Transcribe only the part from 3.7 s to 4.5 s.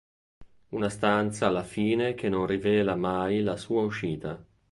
uscita.